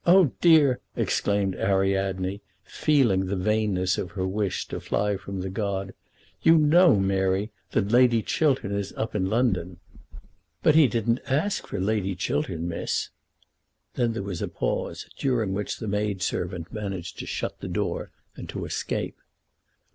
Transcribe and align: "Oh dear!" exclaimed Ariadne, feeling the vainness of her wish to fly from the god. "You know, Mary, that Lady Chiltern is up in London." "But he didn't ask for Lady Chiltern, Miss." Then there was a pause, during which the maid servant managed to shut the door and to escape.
"Oh 0.03 0.31
dear!" 0.41 0.79
exclaimed 0.95 1.55
Ariadne, 1.55 2.41
feeling 2.63 3.27
the 3.27 3.35
vainness 3.35 3.99
of 3.99 4.09
her 4.13 4.25
wish 4.25 4.67
to 4.69 4.79
fly 4.79 5.15
from 5.15 5.41
the 5.41 5.49
god. 5.51 5.93
"You 6.41 6.57
know, 6.57 6.95
Mary, 6.95 7.51
that 7.73 7.91
Lady 7.91 8.23
Chiltern 8.23 8.71
is 8.71 8.95
up 8.97 9.13
in 9.13 9.29
London." 9.29 9.77
"But 10.63 10.73
he 10.73 10.87
didn't 10.87 11.19
ask 11.27 11.67
for 11.67 11.79
Lady 11.79 12.15
Chiltern, 12.15 12.67
Miss." 12.67 13.09
Then 13.93 14.13
there 14.13 14.23
was 14.23 14.41
a 14.41 14.47
pause, 14.47 15.07
during 15.19 15.53
which 15.53 15.77
the 15.77 15.87
maid 15.87 16.23
servant 16.23 16.73
managed 16.73 17.19
to 17.19 17.27
shut 17.27 17.59
the 17.59 17.67
door 17.67 18.09
and 18.35 18.49
to 18.49 18.65
escape. 18.65 19.17